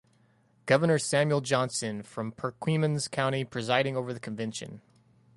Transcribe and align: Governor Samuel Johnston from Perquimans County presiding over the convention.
Governor 0.65 0.97
Samuel 0.97 1.41
Johnston 1.41 2.01
from 2.01 2.31
Perquimans 2.31 3.07
County 3.07 3.43
presiding 3.45 3.95
over 3.95 4.13
the 4.15 4.19
convention. 4.19 4.81